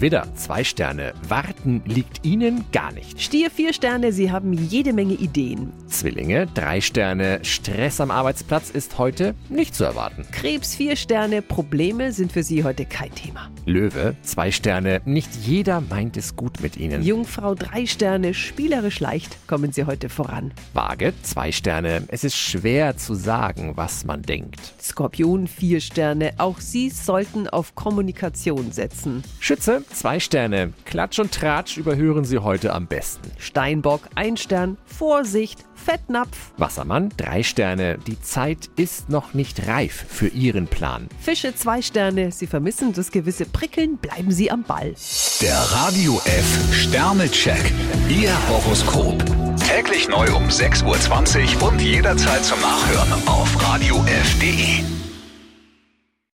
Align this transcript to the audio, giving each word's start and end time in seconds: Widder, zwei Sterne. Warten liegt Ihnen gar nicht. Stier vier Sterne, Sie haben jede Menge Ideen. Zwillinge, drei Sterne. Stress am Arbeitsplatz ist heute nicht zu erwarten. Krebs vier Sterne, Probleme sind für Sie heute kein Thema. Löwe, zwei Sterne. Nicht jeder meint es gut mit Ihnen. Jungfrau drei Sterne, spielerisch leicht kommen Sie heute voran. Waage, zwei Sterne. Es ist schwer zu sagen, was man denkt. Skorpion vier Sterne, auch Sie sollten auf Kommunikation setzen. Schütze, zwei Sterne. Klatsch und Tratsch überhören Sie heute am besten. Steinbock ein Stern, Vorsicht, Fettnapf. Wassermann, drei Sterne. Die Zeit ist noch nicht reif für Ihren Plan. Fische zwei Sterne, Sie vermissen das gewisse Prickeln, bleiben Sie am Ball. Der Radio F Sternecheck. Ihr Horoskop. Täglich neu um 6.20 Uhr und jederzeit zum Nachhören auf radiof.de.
Widder, 0.00 0.26
zwei 0.34 0.64
Sterne. 0.64 1.14
Warten 1.28 1.80
liegt 1.86 2.26
Ihnen 2.26 2.64
gar 2.72 2.90
nicht. 2.92 3.22
Stier 3.22 3.48
vier 3.48 3.72
Sterne, 3.72 4.12
Sie 4.12 4.32
haben 4.32 4.52
jede 4.52 4.92
Menge 4.92 5.14
Ideen. 5.14 5.72
Zwillinge, 5.86 6.48
drei 6.52 6.80
Sterne. 6.80 7.38
Stress 7.42 8.00
am 8.00 8.10
Arbeitsplatz 8.10 8.70
ist 8.70 8.98
heute 8.98 9.36
nicht 9.48 9.74
zu 9.74 9.84
erwarten. 9.84 10.26
Krebs 10.32 10.74
vier 10.74 10.96
Sterne, 10.96 11.42
Probleme 11.42 12.12
sind 12.12 12.32
für 12.32 12.42
Sie 12.42 12.64
heute 12.64 12.86
kein 12.86 13.14
Thema. 13.14 13.50
Löwe, 13.66 14.16
zwei 14.22 14.50
Sterne. 14.50 15.00
Nicht 15.04 15.34
jeder 15.36 15.80
meint 15.80 16.16
es 16.16 16.34
gut 16.34 16.60
mit 16.60 16.76
Ihnen. 16.76 17.02
Jungfrau 17.02 17.54
drei 17.54 17.86
Sterne, 17.86 18.34
spielerisch 18.34 18.98
leicht 18.98 19.46
kommen 19.46 19.72
Sie 19.72 19.84
heute 19.84 20.08
voran. 20.08 20.52
Waage, 20.72 21.14
zwei 21.22 21.52
Sterne. 21.52 22.02
Es 22.08 22.24
ist 22.24 22.36
schwer 22.36 22.96
zu 22.96 23.14
sagen, 23.14 23.72
was 23.76 24.04
man 24.04 24.22
denkt. 24.22 24.60
Skorpion 24.82 25.46
vier 25.46 25.80
Sterne, 25.80 26.32
auch 26.38 26.58
Sie 26.58 26.90
sollten 26.90 27.48
auf 27.48 27.76
Kommunikation 27.76 28.72
setzen. 28.72 29.22
Schütze, 29.38 29.83
zwei 29.88 30.20
Sterne. 30.20 30.72
Klatsch 30.84 31.18
und 31.18 31.32
Tratsch 31.32 31.76
überhören 31.76 32.24
Sie 32.24 32.38
heute 32.38 32.72
am 32.72 32.86
besten. 32.86 33.30
Steinbock 33.38 34.02
ein 34.14 34.36
Stern, 34.36 34.76
Vorsicht, 34.84 35.64
Fettnapf. 35.74 36.52
Wassermann, 36.56 37.10
drei 37.16 37.42
Sterne. 37.42 37.98
Die 38.06 38.20
Zeit 38.20 38.70
ist 38.76 39.10
noch 39.10 39.34
nicht 39.34 39.66
reif 39.66 40.06
für 40.08 40.28
Ihren 40.28 40.66
Plan. 40.66 41.08
Fische 41.20 41.54
zwei 41.54 41.82
Sterne, 41.82 42.32
Sie 42.32 42.46
vermissen 42.46 42.92
das 42.92 43.10
gewisse 43.10 43.46
Prickeln, 43.46 43.98
bleiben 43.98 44.30
Sie 44.30 44.50
am 44.50 44.62
Ball. 44.62 44.94
Der 45.40 45.56
Radio 45.56 46.20
F 46.24 46.74
Sternecheck. 46.74 47.72
Ihr 48.08 48.32
Horoskop. 48.48 49.22
Täglich 49.68 50.08
neu 50.08 50.26
um 50.34 50.44
6.20 50.44 51.62
Uhr 51.62 51.68
und 51.68 51.80
jederzeit 51.80 52.44
zum 52.44 52.60
Nachhören 52.60 53.12
auf 53.26 53.62
radiof.de. 53.62 54.93